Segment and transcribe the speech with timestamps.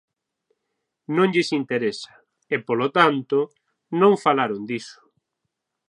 [1.15, 2.11] Non lles interesa
[2.53, 3.37] e, polo tanto,
[4.01, 4.99] non falaron diso.